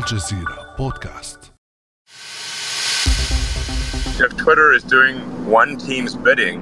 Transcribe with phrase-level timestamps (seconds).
[0.00, 1.38] الجزيرة بودكاست
[4.24, 5.16] If Twitter is doing
[5.60, 6.58] one team's bidding,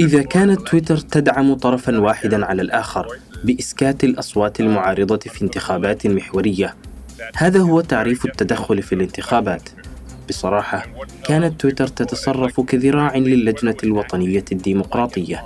[0.00, 3.06] إذا كانت تويتر تدعم طرفا واحدا على الآخر
[3.44, 6.76] بإسكات الأصوات المعارضة في انتخابات محورية
[7.36, 9.68] هذا هو تعريف التدخل في الانتخابات
[10.28, 10.86] بصراحة
[11.24, 15.44] كانت تويتر تتصرف كذراع للجنة الوطنية الديمقراطية.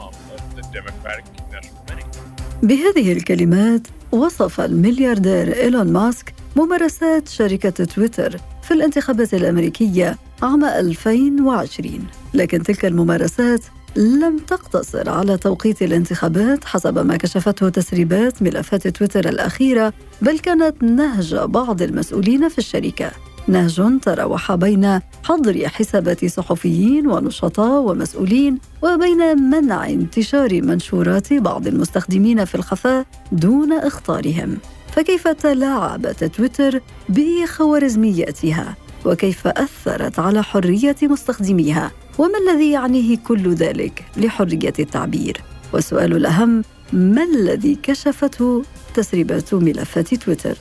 [2.62, 12.62] بهذه الكلمات وصف الملياردير إيلون ماسك ممارسات شركة تويتر في الانتخابات الأمريكية عام 2020 لكن
[12.62, 13.60] تلك الممارسات
[13.96, 19.92] لم تقتصر على توقيت الانتخابات حسب ما كشفته تسريبات ملفات تويتر الأخيرة
[20.22, 23.10] بل كانت نهج بعض المسؤولين في الشركة.
[23.48, 32.54] نهج تراوح بين حظر حسابات صحفيين ونشطاء ومسؤولين وبين منع انتشار منشورات بعض المستخدمين في
[32.54, 34.58] الخفاء دون إخطارهم.
[34.92, 44.72] فكيف تلاعبت تويتر بخوارزمياتها؟ وكيف أثرت على حرية مستخدميها؟ وما الذي يعنيه كل ذلك لحرية
[44.78, 45.40] التعبير؟
[45.72, 48.62] والسؤال الأهم ما الذي كشفته
[48.94, 50.56] تسريبات ملفات تويتر؟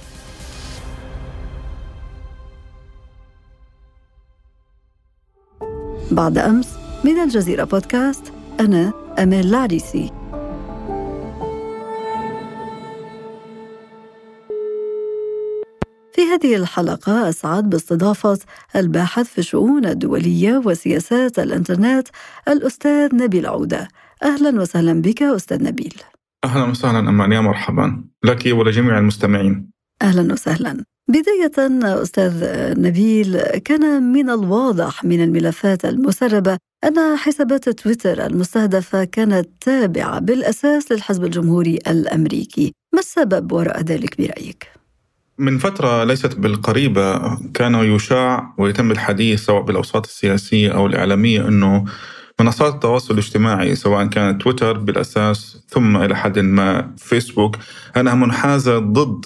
[6.11, 6.67] بعد أمس
[7.03, 8.23] من الجزيرة بودكاست
[8.59, 10.20] أنا أمال العريسي.
[16.32, 18.40] هذه الحلقة أسعد باستضافة
[18.76, 22.08] الباحث في الشؤون الدولية وسياسات الإنترنت
[22.48, 23.88] الأستاذ نبيل عودة.
[24.24, 25.94] أهلا وسهلا بك أستاذ نبيل.
[26.44, 28.04] أهلا وسهلا أمان يا مرحبا.
[28.24, 29.72] لك ولجميع المستمعين.
[30.02, 30.84] أهلا وسهلا.
[31.09, 31.70] بداية
[32.02, 32.44] أستاذ
[32.80, 41.24] نبيل كان من الواضح من الملفات المسربة أن حسابات تويتر المستهدفة كانت تابعة بالأساس للحزب
[41.24, 42.74] الجمهوري الأمريكي.
[42.94, 44.81] ما السبب وراء ذلك برأيك؟
[45.42, 51.86] من فترة ليست بالقريبة كان يشاع ويتم الحديث سواء بالأوساط السياسية أو الإعلامية أنه
[52.39, 57.57] منصات التواصل الاجتماعي سواء كانت تويتر بالأساس ثم إلى حد ما فيسبوك
[57.97, 59.25] أنها منحازة ضد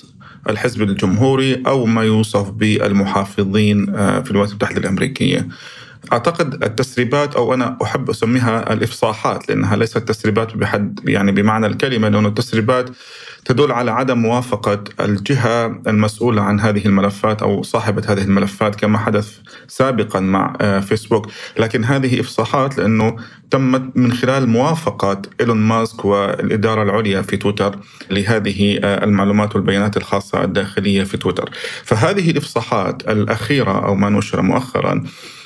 [0.50, 5.48] الحزب الجمهوري أو ما يوصف بالمحافظين آه، في الولايات المتحدة الأمريكية.
[6.14, 12.28] أعتقد التسريبات أو أنا أحب أسميها الإفصاحات لأنها ليست تسريبات بحد يعني بمعنى الكلمة لأنه
[12.28, 12.90] التسريبات
[13.46, 19.38] تدل على عدم موافقة الجهة المسؤولة عن هذه الملفات أو صاحبة هذه الملفات كما حدث
[19.68, 21.28] سابقا مع آه، فيسبوك،
[21.60, 23.16] لكن هذه إفصاحات لأنه
[23.52, 27.76] تمت من خلال موافقة إيلون ماسك والإدارة العليا في تويتر
[28.12, 31.50] لهذه آه، المعلومات والبيانات الخاصة الداخلية في تويتر.
[31.84, 35.04] فهذه الإفصاحات الأخيرة أو ما نشر مؤخرا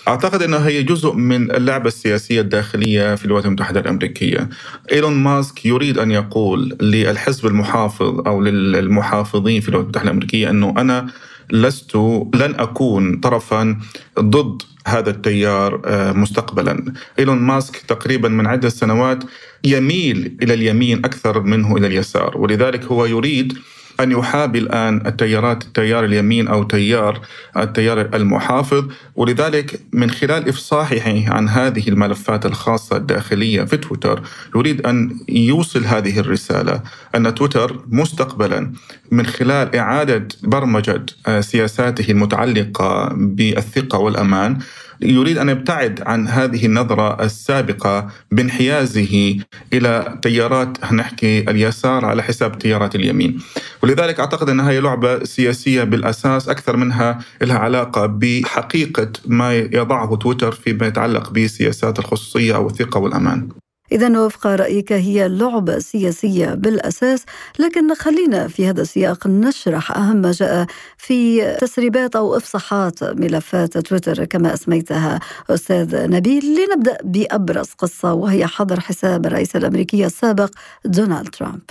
[0.09, 4.49] أعتقد انها هي جزء من اللعبة السياسية الداخلية في الولايات المتحدة الأمريكية.
[4.91, 11.07] إيلون ماسك يريد أن يقول للحزب المحافظ أو للمحافظين في الولايات المتحدة الأمريكية إنه أنا
[11.51, 11.95] لست
[12.35, 13.79] لن أكون طرفا
[14.19, 16.93] ضد هذا التيار آه، مستقبلا.
[17.19, 19.23] إيلون ماسك تقريبا من عدة سنوات
[19.63, 23.57] يميل إلى اليمين أكثر منه إلى اليسار ولذلك هو يريد
[23.99, 27.21] أن يحابي الآن التيارات التيار اليمين أو تيار
[27.57, 28.85] التيار المحافظ.
[29.15, 34.21] ولذلك من خلال إفصاحه عن هذه الملفات الخاصة الداخلية في تويتر
[34.55, 36.81] يريد أن يوصل هذه الرسالة
[37.15, 38.73] أن تويتر مستقبلا
[39.11, 44.59] من خلال إعادة برمجة آه، سياساته المتعلقة بالثقة والأمان
[45.01, 49.35] يريد أن يبتعد عن هذه النظرة السابقة بانحيازه
[49.73, 53.41] إلى تيارات نحكي اليسار على حساب تيارات اليمين.
[53.83, 60.51] ولذلك أعتقد انها هي لعبة سياسية بالأساس أكثر منها لها علاقة بحقيقة ما يضعه تويتر
[60.51, 63.49] فيما يتعلق بسياسات الخصوصية أو الثقة والأمان.
[63.91, 67.25] إذا وفق رأيك هي لعبة سياسية بالأساس
[67.59, 70.65] لكن خلينا في هذا السياق نشرح أهم ما جاء
[70.97, 75.19] في تسريبات أو إفصاحات ملفات تويتر كما أسميتها
[75.49, 76.43] أستاذ نبيل.
[76.45, 80.49] لنبدأ بأبرز قصة وهي حظر حساب الرئيس الأمريكي السابق
[80.85, 81.61] دونالد ترامب.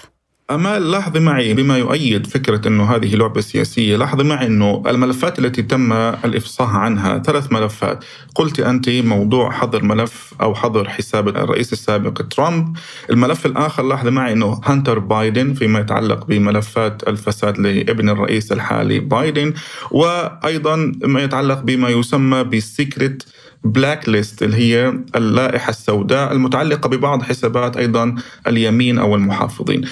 [0.50, 5.62] أمال لاحظي معي بما يؤيد فكرة أنه هذه لعبة سياسية لاحظي معي أنه الملفات التي
[5.62, 8.04] تم الإفصاح عنها ثلاث ملفات.
[8.34, 12.77] قلت أنت موضوع حظر ملف أو حظر حساب الرئيس السابق ترامب.
[13.10, 19.54] الملف الآخر لاحظي معي أنه هانتر بايدن فيما يتعلق بملفات الفساد لابن الرئيس الحالي بايدن
[19.91, 23.22] وأيضا ما يتعلق بما يسمى بال
[23.65, 28.15] secret blacklist اللي هي اللائحة السوداء المتعلقة ببعض حسابات أيضا
[28.47, 29.83] اليمين أو المحافظين.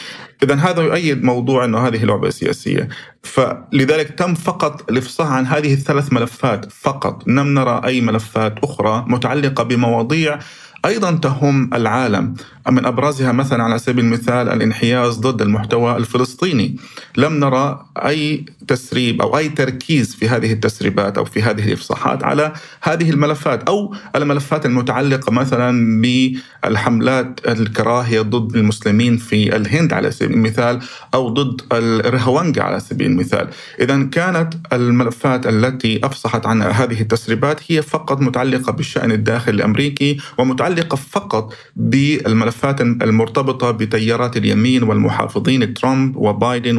[0.42, 2.88] إذا هذا يؤيد موضوع أنه هذه لعبة سياسية.
[3.22, 7.28] فلذلك تم فقط الإفصاح عن هذه الثلاث ملفات فقط.
[7.28, 10.38] لم نرى أي ملفات أخرى متعلقة بمواضيع
[10.84, 12.34] أيضا تهم العالم.
[12.70, 16.76] من أبرزها مثلا على سبيل المثال الانحياز ضد المحتوى الفلسطيني.
[17.16, 22.52] لم نرى أي تسريب أو أي تركيز في هذه التسريبات أو في هذه الإفصاحات على
[22.82, 30.80] هذه الملفات أو الملفات المتعلقة مثلا بالحملات الكراهية ضد المسلمين في الهند على سبيل المثال
[31.14, 33.48] أو ضد الرهوانجا على سبيل المثال.
[33.80, 40.96] اذا كانت الملفات التي أفصحت عن هذه التسريبات هي فقط متعلقة بالشأن الداخلي الأمريكي ومتعلقة
[40.96, 46.76] فقط بالملفات المرتبطة بتيارات اليمين والمحافظين ترامب وبايدن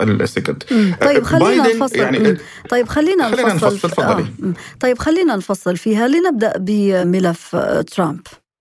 [0.00, 0.72] والسكت.
[1.00, 1.98] طيب خلينا نفصل.
[1.98, 2.36] يعني
[2.68, 4.24] طيب خلينا, خلينا نفصل تفضلي.
[4.42, 4.52] آه.
[4.80, 6.08] طيب خلينا نفصل فيها.
[6.08, 7.56] لنبدأ بملف
[7.96, 8.20] ترامب.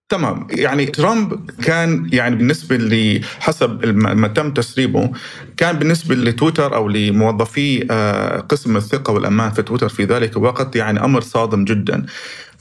[0.09, 0.47] تمام.
[0.49, 5.11] يعني ترامب كان يعني بالنسبة لحسب ما تم تسريبه
[5.57, 11.03] كان بالنسبة لتويتر أو لموظفي آه، قسم الثقة والأمان في تويتر في ذلك الوقت يعني
[11.03, 12.05] أمر صادم جدا.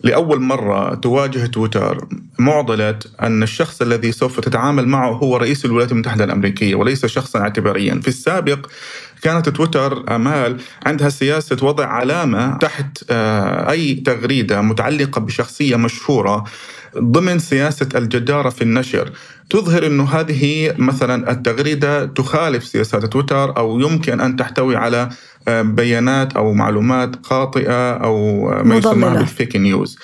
[0.02, 2.08] لأول مرة تواجه تويتر
[2.38, 8.00] معضلة أن الشخص الذي سوف تتعامل معه هو رئيس الولايات المتحدة الأمريكية وليس شخصا اعتباريا.
[8.02, 8.66] في السابق
[9.22, 16.44] كانت تويتر أمال عندها سياسة وضع علامة تحت آه، أي تغريدة متعلقة بشخصية مشهورة
[16.98, 19.12] ضمن سياسة الجدارة في النشر
[19.50, 25.08] تظهر إنه هذه مثلا التغريدة تخالف سياسات تويتر أو يمكن أن تحتوي على
[25.48, 29.98] آه، بيانات أو معلومات خاطئه أو ما يسمى بال fake news.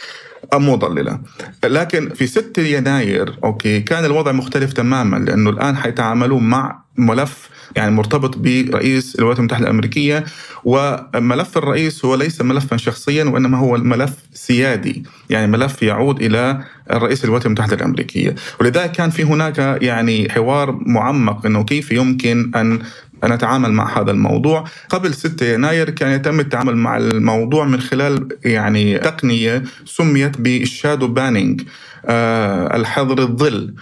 [0.54, 1.20] مضللة.
[1.64, 7.90] لكن في 6 يناير أوكي كان الوضع مختلف تماما لأنه الآن حيتعاملوا مع ملف يعني
[7.90, 10.24] مرتبط برئيس الولايات المتحدة الأمريكية
[10.64, 16.60] وملف الرئيس هو ليس ملفا شخصيا وإنما هو ملف سيادي يعني ملف يعود إلى
[16.90, 18.34] الرئيس الولايات المتحدة الأمريكية.
[18.60, 22.78] ولذلك كان في هناك يعني حوار معمق إنه كيف يمكن أن
[23.24, 24.64] نتعامل مع هذا الموضوع.
[24.88, 31.08] قبل 6 يناير كان يتم التعامل مع الموضوع من خلال يعني تقنية سميت بال shadow
[31.08, 31.62] banning
[32.06, 33.74] آه، الحظر الظل.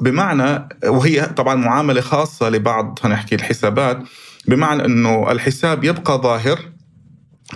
[0.00, 3.98] بمعنى وهي طبعا معاملة خاصة لبعض هنحكي الحسابات.
[4.48, 6.58] بمعنى أنه الحساب يبقى ظاهر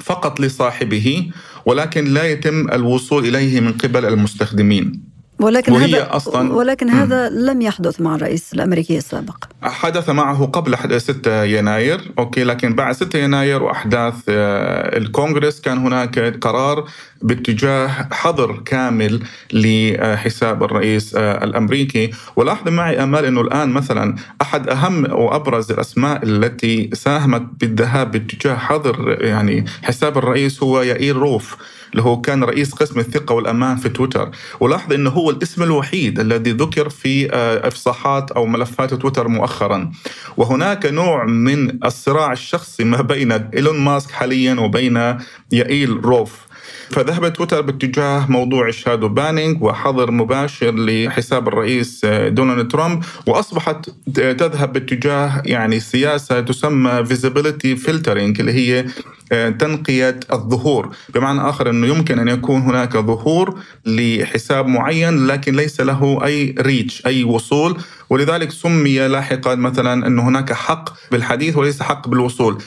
[0.02, 1.30] فقط لصاحبه
[1.66, 5.13] ولكن لا يتم الوصول إليه من قبل المستخدمين.
[5.40, 9.44] ولكن وهي هذا أصلا ولكن هذا لم يحدث مع الرئيس الأمريكي السابق.
[9.62, 12.12] حدث معه قبل 6 يناير.
[12.18, 16.84] أوكي لكن بعد 6 يناير وأحداث آه، الكونغرس كان هناك قرار
[17.22, 19.22] باتجاه حظر كامل
[19.52, 22.10] لحساب الرئيس آه، الأمريكي.
[22.36, 29.16] ولاحظ معي أمال أنه الآن مثلا أحد أهم وأبرز الأسماء التي ساهمت بالذهاب باتجاه حظر
[29.20, 31.56] يعني حساب الرئيس هو يائير روف
[31.94, 34.30] اللي هو كان رئيس قسم الثقة والأمان في تويتر.
[34.60, 39.92] ولاحظ أنه هو الاسم الوحيد الذي ذكر في آه، إفصاحات أو ملفات تويتر مؤخرا.
[40.36, 45.18] وهناك نوع من الصراع الشخصي ما بين إيلون ماسك حاليا وبين
[45.52, 46.53] يوئيل روث.
[46.90, 53.90] فذهبت تويتر باتجاه موضوع ال shadow banning وحظر مباشر لحساب الرئيس آه، دونالد ترامب وأصبحت
[54.14, 58.86] تذهب باتجاه يعني سياسة تسمى visibility filtering اللي هي
[59.32, 60.96] آه، تنقية الظهور.
[61.14, 67.06] بمعنى آخر أنه يمكن أن يكون هناك ظهور لحساب معين لكن ليس له أي reach
[67.06, 67.76] أي وصول.
[68.10, 72.62] ولذلك سمي لاحقا مثلا أن هناك حق بالحديث وليس حق بالوصول.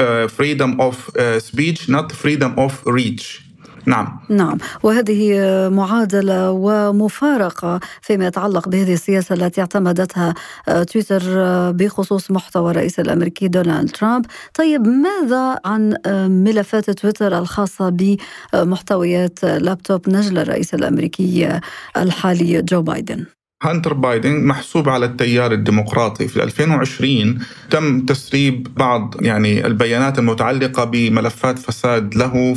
[0.00, 0.96] آه، freedom of
[1.40, 3.41] speech not freedom of reach.
[3.86, 4.20] نعم.
[4.28, 4.58] نعم.
[4.82, 10.34] وهذه معادلة ومفارقة فيما يتعلق بهذه السياسة التي اعتمدتها
[10.68, 14.26] آه، تويتر آه، بخصوص محتوى الرئيس الأمريكي دونالد ترامب.
[14.54, 18.16] طيب ماذا عن آه، ملفات تويتر الخاصة
[18.54, 21.60] بمحتويات لابتوب نجل الرئيس الأمريكي
[21.96, 23.24] الحالي جو بايدن؟
[23.62, 27.38] هانتر بايدن محسوب على التيار الديمقراطي في 2020
[27.70, 32.56] تم تسريب بعض يعني البيانات المتعلقة بملفات فساد له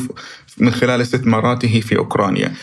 [0.58, 2.54] من خلال استثماراته في أوكرانيا.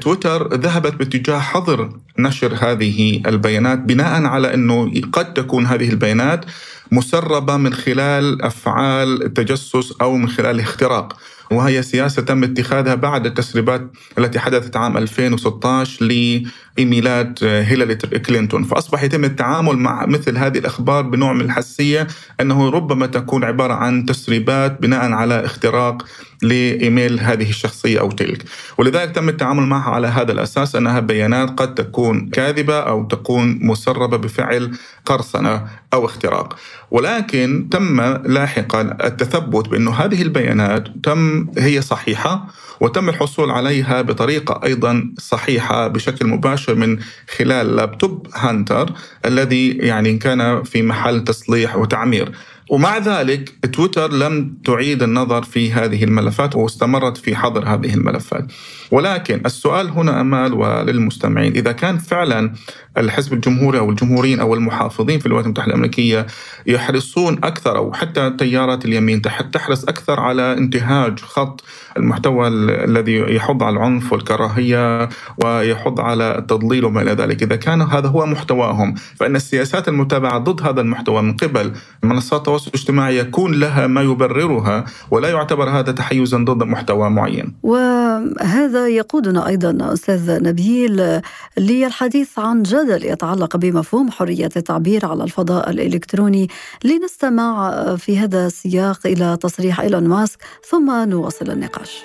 [0.00, 6.44] تويتر ذهبت باتجاه حظر نشر هذه البيانات بناء على أنه قد تكون هذه البيانات
[6.92, 11.16] مسربة من خلال أفعال التجسس أو من خلال الاختراق.
[11.52, 18.64] وهي سياسة تم اتخاذها بعد التسريبات التي حدثت عام 2016 لإيميلات هيلاري كلينتون.
[18.64, 22.06] فأصبح يتم التعامل مع مثل هذه الأخبار بنوع من الحساسية
[22.40, 26.06] أنه ربما تكون عبارة عن تسريبات بناء على اختراق
[26.42, 28.44] لإيميل هذه الشخصية أو تلك،
[28.78, 34.16] ولذلك تم التعامل معها على هذا الأساس أنها بيانات قد تكون كاذبة أو تكون مسربة
[34.16, 34.70] بفعل
[35.06, 36.56] قرصنة أو اختراق،
[36.90, 42.46] ولكن تم لاحقا التثبت بأنه هذه البيانات تم هي صحيحة
[42.80, 46.98] وتم الحصول عليها بطريقة أيضا صحيحة بشكل مباشر من
[47.36, 48.92] خلال لابتوب هانتر
[49.24, 52.32] الذي يعني كان في محل تصليح وتعمير.
[52.70, 58.46] ومع ذلك تويتر لم تعيد النظر في هذه الملفات واستمرت في حظر هذه الملفات.
[58.90, 61.52] ولكن السؤال هنا أمال وللمستمعين.
[61.52, 62.52] إذا كان فعلا
[62.98, 66.26] الحزب الجمهوري أو الجمهوريين أو المحافظين في الولايات المتحدة الأمريكية
[66.66, 71.64] يحرصون أكثر أو حتى تيارات اليمين تحرص أكثر على انتهاج خط
[71.96, 75.08] المحتوى الذي يحض على العنف والكراهية
[75.44, 77.42] ويحض على التضليل وما إلى ذلك.
[77.42, 82.70] إذا كان هذا هو محتواهم فإن السياسات المتابعة ضد هذا المحتوى من قبل منصات التواصل
[82.74, 87.52] الاجتماعي يكون لها ما يبررها ولا يعتبر هذا تحيزا ضد محتوى معين.
[87.62, 91.20] وهذا يقودنا أيضا أستاذ نبيل
[91.58, 96.48] للحديث عن جدل يتعلق بمفهوم حرية التعبير على الفضاء الإلكتروني.
[96.84, 100.38] لنستمع في هذا السياق إلى تصريح إيلون ماسك
[100.70, 102.04] ثم نواصل النقاش.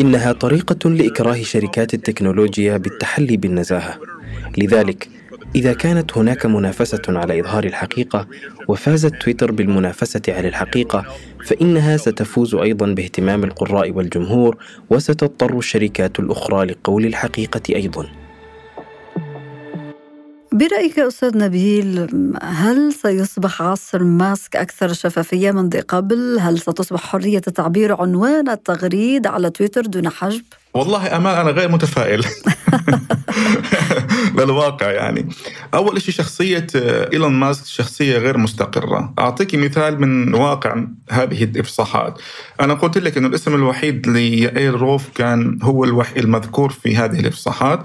[0.00, 3.98] إنها طريقة لإكراه شركات التكنولوجيا بالتحلي بالنزاهة.
[4.58, 5.08] لذلك
[5.54, 8.26] إذا كانت هناك منافسة على إظهار الحقيقة
[8.68, 11.04] وفازت تويتر بالمنافسة على الحقيقة
[11.46, 14.56] فإنها ستفوز أيضا باهتمام القراء والجمهور
[14.90, 18.06] وستضطر الشركات الأخرى لقول الحقيقة أيضا
[20.52, 22.08] برأيك أستاذ نبيل
[22.42, 29.50] هل سيصبح عصر ماسك أكثر شفافية من قبل؟ هل ستصبح حرية التعبير عنوان التغريد على
[29.50, 30.42] تويتر دون حجب؟
[30.74, 32.24] والله أمان أنا غير متفائل
[34.44, 35.28] للواقع يعني.
[35.74, 36.66] أول شيء شخصية
[37.12, 39.14] إيلون ماسك شخصية غير مستقرة.
[39.18, 42.20] أعطيك مثال من واقع هذه الإفصاحات.
[42.60, 47.82] أنا قلت لك أنه الاسم الوحيد ليائير روف كان هو الوحيد المذكور في هذه الإفصاحات.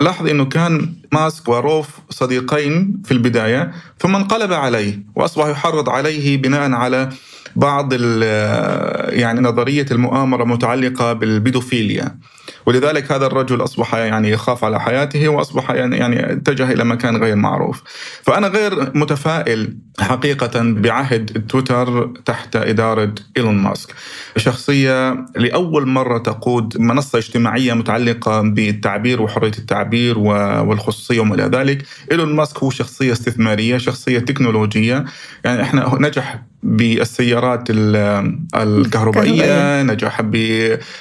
[0.00, 6.72] لاحظ أنه كان ماسك وروف صديقين في البداية ثم انقلب عليه وأصبح يحرض عليه بناء
[6.72, 7.08] على
[7.56, 7.92] بعض
[9.12, 12.18] يعني نظرية المؤامرة متعلقة بالبيدوفيليا.
[12.68, 17.36] ولذلك هذا الرجل أصبح يعني يخاف على حياته وأصبح يعني, يعني اتجه إلى مكان غير
[17.36, 17.82] معروف.
[18.22, 23.94] فأنا غير متفائل حقيقة بعهد تويتر تحت إدارة إيلون ماسك.
[24.36, 31.84] شخصية لأول مرة تقود منصة اجتماعية متعلقة بالتعبير وحرية التعبير والخصوصية وما إلى ذلك.
[32.12, 35.04] إيلون ماسك هو شخصية استثمارية شخصية تكنولوجية.
[35.44, 37.64] يعني إحنا نجح بالسيارات
[38.54, 40.36] الكهربائية نجح ب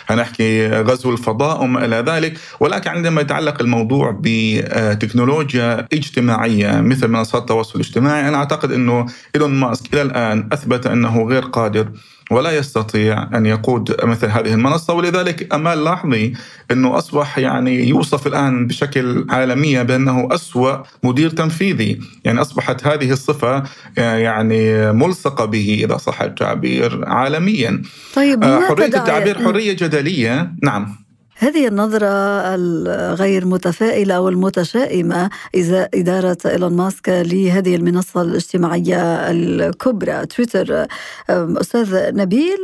[0.08, 2.38] هنحكي غزو الفضاء وما إلى ذلك.
[2.60, 9.94] ولكن عندما يتعلق الموضوع بتكنولوجيا اجتماعية مثل منصات التواصل الاجتماعي أنا أعتقد أنه إيلون ماسك
[9.94, 11.88] إلى الآن أثبت أنه غير قادر
[12.31, 16.34] ولا يستطيع أن يقود مثل هذه المنصة ولذلك أمال لاحظي
[16.72, 22.00] أنه أصبح يعني يوصف الآن بشكل عالمية بأنه أسوأ مدير تنفيذي.
[22.24, 23.63] يعني أصبحت هذه الصفة
[23.98, 27.81] يعني ملصقة به إذا صح التعبير عالميا.
[28.15, 31.07] طيب حرية التعبير حرية جدلية نعم.
[31.39, 32.08] هذه النظرة
[32.56, 40.25] الغير متفائلة أو المتشائمة إذا إدارة إيلون ماسك لهذه المنصة الاجتماعية الكبرى.
[40.25, 40.88] تويتر
[41.29, 42.58] أستاذ نبيل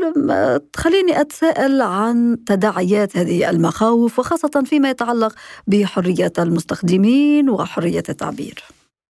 [0.76, 5.34] خليني أتساءل عن تداعيات هذه المخاوف وخاصة فيما يتعلق
[5.68, 8.64] بحرية المستخدمين وحرية التعبير.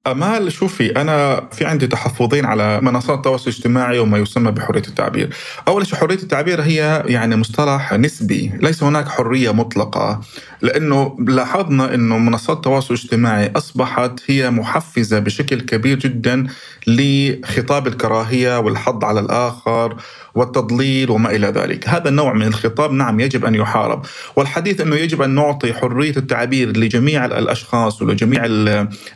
[0.06, 5.30] أمال شوفي أنا في عندي تحفظين على منصات التواصل الاجتماعي وما يسمى بحرية التعبير.
[5.68, 10.20] أول شيء حرية التعبير هي يعني مصطلح نسبي ليس هناك حرية مطلقة.
[10.62, 16.46] لأنه لاحظنا أنه منصات التواصل الاجتماعي أصبحت هي محفزة بشكل كبير جدا
[16.86, 19.96] لخطاب الكراهية والحض على الآخر
[20.34, 21.88] والتضليل وما إلى ذلك.
[21.88, 24.02] هذا النوع من الخطاب نعم يجب أن يحارب.
[24.36, 28.42] والحديث أنه يجب أن نعطي حرية التعبير لجميع الأشخاص ولجميع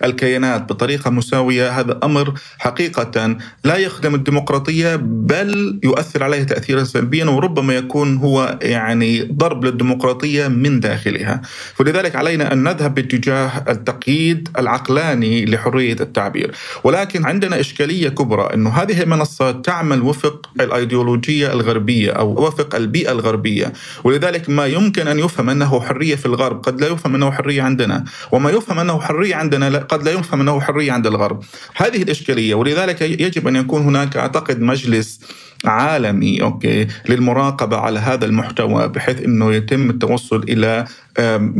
[0.05, 1.81] الكيانات بطريقة مساوية.
[1.81, 9.23] هذا أمر حقيقة لا يخدم الديمقراطية بل يؤثر عليها تأثيرا سلبيا وربما يكون هو يعني
[9.23, 11.34] ضرب للديمقراطية من داخلها.
[11.75, 16.55] فلذلك علينا أن نذهب باتجاه التقييد العقلاني لحرية التعبير.
[16.85, 23.73] ولكن عندنا إشكالية كبرى أنه هذه المنصات تعمل وفق الأيديولوجية الغربية أو وفق البيئة الغربية.
[24.05, 28.05] ولذلك ما يمكن أن يفهم أنه حرية في الغرب قد لا يفهم أنه حرية عندنا
[28.33, 31.45] وما يفهم أنه حرية عندنا قد لا يفهم أنه حرية عند الغرب.
[31.77, 35.21] هذه الإشكالية ولذلك يجب أن يكون هناك أعتقد مجلس
[35.65, 40.85] عالمي أوكي للمراقبة على هذا المحتوى بحيث إنه يتم التوصل إلى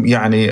[0.05, 0.51] يعني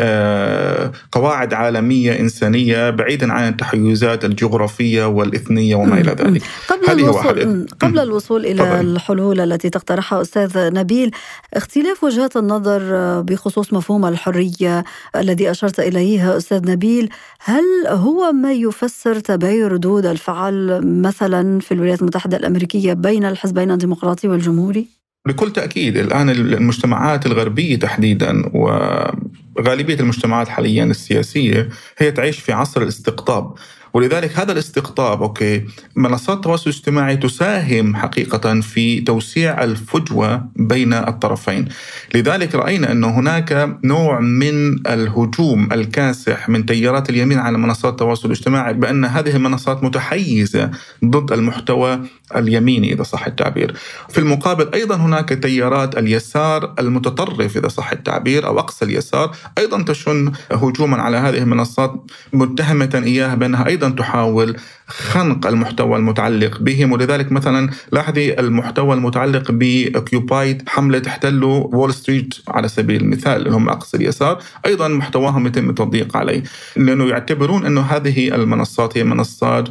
[1.13, 6.43] قواعد عالمية إنسانية بعيدا عن التحيزات الجغرافية والإثنية وما إلى ذلك.
[6.69, 8.81] قبل الوصول قبل الوصول إلى طبعا.
[8.81, 11.11] الحلول التي تقترحها أستاذ نبيل
[11.55, 12.81] اختلاف وجهات النظر
[13.21, 14.85] بخصوص مفهوم الحرية
[15.17, 17.09] الذي أشرت إليه أستاذ نبيل
[17.41, 24.29] هل هو ما يفسر تباين ردود الفعل مثلا في الولايات المتحدة الأمريكية بين الحزبين الديمقراطي
[24.29, 32.83] والجمهوري؟ بكل تأكيد الآن المجتمعات الغربية تحديدا وغالبية المجتمعات حاليا السياسية هي تعيش في عصر
[32.83, 33.55] الاستقطاب.
[33.95, 35.65] ولذلك هذا الاستقطاب okay
[35.97, 41.69] منصات التواصل الاجتماعي تساهم حقيقة في توسيع الفجوة بين الطرفين.
[42.15, 48.75] لذلك رأينا انه هناك نوع من الهجوم الكاسح من تيارات اليمين على منصات التواصل الاجتماعي
[48.75, 50.71] بأن هذه المنصات متحيزة
[51.05, 52.01] ضد المحتوى
[52.37, 53.75] اليميني إذا صح التعبير.
[54.09, 60.33] في المقابل أيضا هناك تيارات اليسار المتطرف إذا صح التعبير أو أقصى اليسار أيضا تشن
[60.53, 61.95] هجوما على هذه المنصات
[62.33, 69.68] متهمة إياها بأنها أيضا تحاول خنق المحتوى المتعلق بهم ولذلك مثلا لاحظي المحتوى المتعلق ب
[69.68, 74.43] Occupy حملة احتلوا وول ستريت على سبيل المثال اللي هم أقصى اليسار.
[74.67, 76.43] أيضا محتواهم يتم التضييق عليه.
[76.77, 79.69] لأنه يعتبرون أنه هذه المنصات هي منصات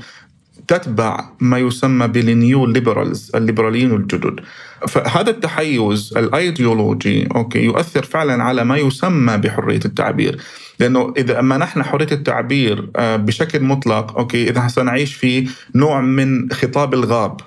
[0.71, 4.39] تتبع ما يسمى بال neo liberals الليبراليين الجدد.
[4.87, 10.37] فهذا التحيز الايديولوجي okay يؤثر فعلا على ما يسمى بحرية التعبير.
[10.79, 16.93] لأنه إذا منحنا حرية التعبير آه، بشكل مطلق أوكي إذا سنعيش في نوع من خطاب
[16.93, 17.41] الغاب.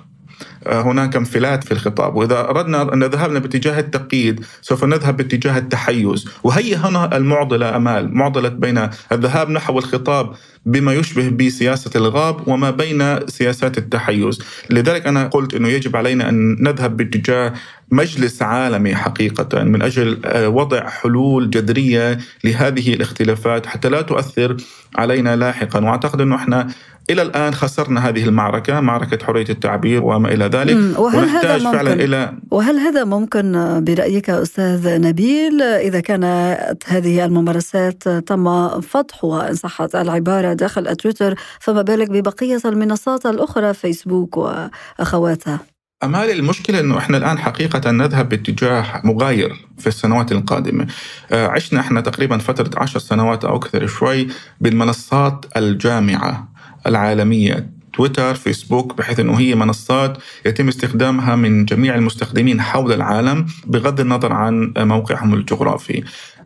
[0.67, 2.15] هناك انفلات في الخطاب.
[2.15, 6.25] وإذا أردنا أن ذهبنا باتجاه التقييد سوف نذهب باتجاه التحيز.
[6.43, 10.33] وهي هنا المعضلة أمال معضلة بين الذهاب نحو الخطاب
[10.65, 14.41] بما يشبه بسياسة الغاب وما بين سياسات التحيز.
[14.69, 17.53] لذلك أنا قلت أنه يجب علينا أن نذهب باتجاه
[17.91, 24.57] مجلس عالمي حقيقة من أجل آه، وضع حلول جذرية لهذه الاختلافات حتى لا تؤثر
[24.95, 25.85] علينا لاحقا.
[25.85, 26.67] وأعتقد أنه إحنا
[27.09, 30.99] إلى الآن خسرنا هذه المعركة معركة حرية التعبير وما إلى ذلك.
[30.99, 33.51] وهل هذا ممكن فعلا إلى وهل هذا ممكن
[33.83, 41.81] برأيك أستاذ نبيل؟ إذا كانت هذه الممارسات تم فتحها إن صحت العبارة داخل تويتر فما
[41.81, 45.59] بالك ببقية المنصات الأخرى فيسبوك وأخواتها؟
[46.03, 50.87] أمال المشكلة أنه إحنا الآن حقيقة نذهب باتجاه مغاير في السنوات القادمة.
[51.31, 54.27] آه، عشنا إحنا تقريبا فترة عشر سنوات أو أكثر شوي
[54.61, 56.54] بالمنصات الجامعة.
[56.87, 57.69] العالمية.
[57.93, 64.33] تويتر فيسبوك بحيث أنه هي منصات يتم استخدامها من جميع المستخدمين حول العالم بغض النظر
[64.33, 66.03] عن موقعهم الجغرافي.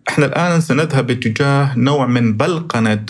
[0.10, 3.05] إحنا الآن سنذهب باتجاه نوع من بلقنة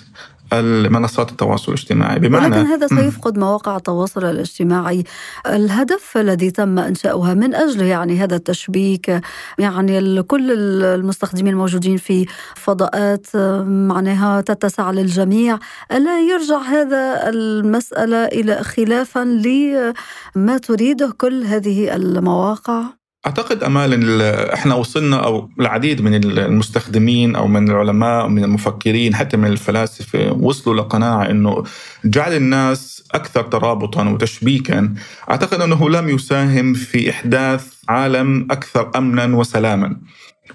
[0.53, 2.19] المنصات التواصل الاجتماعي.
[2.19, 5.03] بمعنى ولكن هذا سيفقد مواقع التواصل الاجتماعي.
[5.47, 9.21] الهدف الذي تم انشاؤها من أجل يعني هذا التشبيك
[9.57, 13.27] يعني كل المستخدمين الموجودين في فضاءات
[13.65, 15.59] معناها تتسع للجميع.
[15.91, 24.21] ألا يرجع هذا المسألة إلى خلافا لما تريده كل هذه المواقع؟ أعتقد أمال
[24.53, 30.31] إحنا وصلنا أو العديد من المستخدمين أو من العلماء أو من المفكرين حتى من الفلاسفة
[30.31, 31.63] وصلوا لقناعة إنه
[32.05, 34.93] جعل الناس أكثر ترابطا وتشبيكا
[35.29, 39.97] أعتقد إنه لم يساهم في إحداث عالم أكثر امنا وسلاما.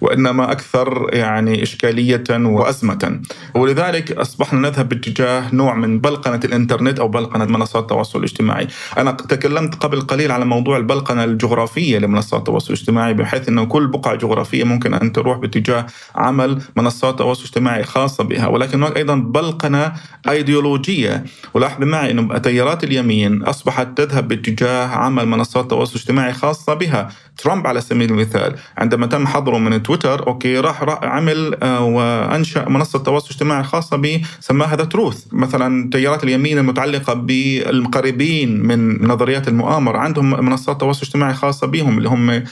[0.01, 3.21] وإنما أكثر يعني إشكالية وأزمة.
[3.55, 8.67] ولذلك أصبحنا نذهب باتجاه نوع من بلقنة الإنترنت أو بلقنة منصات التواصل الاجتماعي.
[8.99, 14.15] أنا تكلمت قبل قليل على موضوع البلقنة الجغرافية لمنصات التواصل الاجتماعي بحيث إنه كل بقعة
[14.15, 18.47] جغرافية ممكن أن تروح باتجاه عمل منصات تواصل اجتماعي خاصة بها.
[18.47, 19.93] ولكن هناك أيضا بلقنة
[20.29, 21.25] أيديولوجية.
[21.55, 27.09] ولاحظ معي إنه تيارات اليمين أصبحت تذهب باتجاه عمل منصات تواصل اجتماعي خاصة بها.
[27.37, 32.99] ترامب على سبيل المثال عندما تم حظره من تويتر okay راح, عمل آه، وأنشأ منصة
[32.99, 39.99] تواصل اجتماعي خاصة به سماها the Truth مثلا تيارات اليمين المتعلقة بالقريبين من نظريات المؤامرة.
[39.99, 42.45] عندهم منصات تواصل اجتماعي خاصة بهم اللي هم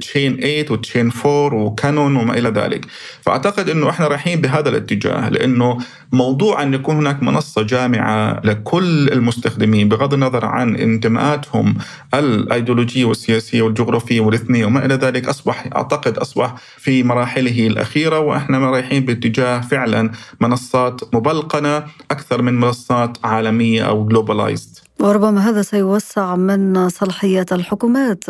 [0.00, 2.86] chan 8 و chan 4 و QAnon وما إلى ذلك.
[3.22, 5.78] فأعتقد إنه إحنا رايحين بهذا الاتجاه لإنه
[6.12, 11.74] موضوع أن يكون هناك منصة جامعة لكل المستخدمين بغض النظر عن انتماءاتهم
[12.14, 19.04] الأيديولوجية والسياسية والجغرافية والإثنية وما إلى ذلك أصبح أعتقد أصبح في مراحله الأخيرة وإحنا رايحين
[19.04, 27.52] باتجاه فعلا منصات مبلقنة أكثر من منصات عالمية أو جلوبلايزد وربما هذا سيوسع من صلاحيات
[27.52, 28.24] الحكومات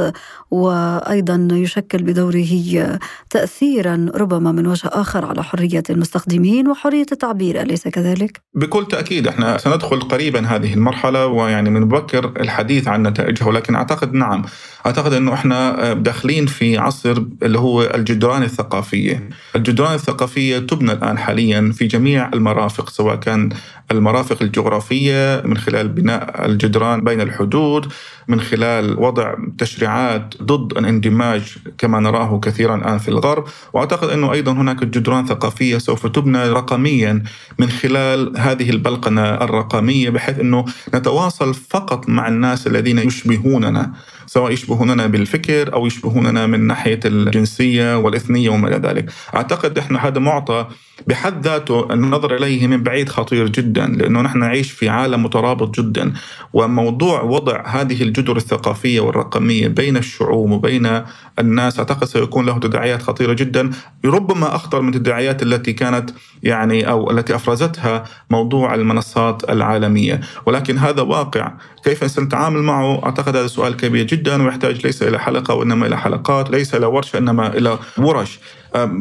[0.50, 2.98] وأيضا يشكل بدوره
[3.30, 9.59] تاثيرا ربما من وجه آخر على حرية المستخدمين وحرية التعبير أليس كذلك؟ بكل تأكيد إحنا
[9.59, 14.44] سندخل قريبا هذه المرحلة ويعني من مبكر الحديث عن نتائجها ولكن أعتقد نعم
[14.87, 21.72] أعتقد إنه إحنا داخلين في عصر اللي هو الجدران الثقافية، الجدران الثقافية تبنى الآن حاليا
[21.74, 23.48] في جميع المرافق سواء كان
[23.90, 27.92] المرافق الجغرافية من خلال بناء الجدران بين الحدود
[28.29, 31.42] من خلال وضع تشريعات ضد الاندماج
[31.79, 37.23] كما نراه كثيرا الآن في الغرب وأعتقد أنه أيضا هناك جدران ثقافية سوف تبنى رقميا
[37.59, 43.92] من خلال هذه البلقنة الرقمية بحيث أنه نتواصل فقط مع الناس الذين يشبهوننا
[44.27, 49.11] سواء يشبهوننا بالفكر أو يشبهوننا من ناحية الجنسية والإثنية وما إلى ذلك.
[49.35, 50.66] أعتقد إحنا هذا معطى
[51.07, 56.12] بحد ذاته النظر إليه من بعيد خطير جدا لأنه نحن نعيش في عالم مترابط جدا
[56.52, 61.02] وموضوع وضع هذه الجدر الثقافية والرقمية بين الشعوب وبين
[61.38, 63.70] الناس أعتقد سيكون له تداعيات خطيرة جدا.
[64.04, 66.10] ربما أخطر من التداعيات التي كانت
[66.42, 70.20] يعني أو التي أفرزتها موضوع المنصات العالمية.
[70.46, 71.52] ولكن هذا واقع.
[71.84, 76.50] كيف سنتعامل معه؟ أعتقد هذا سؤال كبير جدا ويحتاج ليس إلى حلقة وإنما إلى حلقات
[76.50, 78.40] ليس إلى ورشه إنما إلى ورش.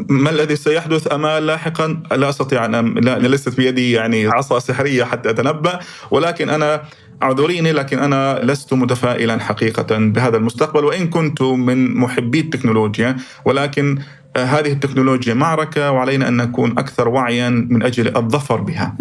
[0.10, 5.30] ما الذي سيحدث أمال لاحقا؟ لا أستطيع أن لا ليست بيدي يعني عصا سحرية حتى
[5.30, 5.80] أتنبأ.
[6.12, 6.82] ولكن أنا
[7.24, 13.98] أعذريني لكن أنا لست متفائلا حقيقه بهذا المستقبل وإن كنت من محبي التكنولوجيا ولكن
[14.38, 18.96] هذه التكنولوجيا معركة وعلينا أن نكون أكثر وعيا من أجل الظفر بها.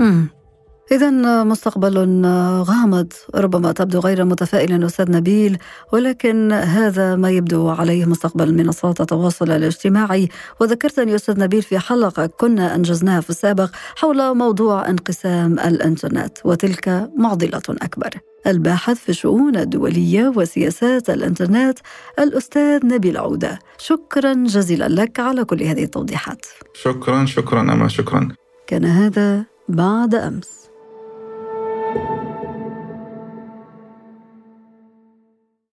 [0.92, 1.10] إذا
[1.44, 2.26] مستقبل
[2.62, 5.58] غامض ربما تبدو غير متفائل أستاذ نبيل
[5.92, 10.28] ولكن هذا ما يبدو عليه مستقبل منصات التواصل الاجتماعي.
[10.60, 17.62] وذكرتني أستاذ نبيل في حلقة كنا أنجزناها في السابق حول موضوع انقسام الإنترنت وتلك معضلة
[17.68, 18.10] أكبر.
[18.46, 21.78] الباحث في الشؤون الدولية وسياسات الإنترنت
[22.18, 23.58] الأستاذ نبيل عودة.
[23.78, 26.46] شكرا جزيلا لك على كل هذه التوضيحات.
[26.74, 28.28] شكرا شكرا أما شكرا.
[28.66, 30.57] كان هذا بعد أمس.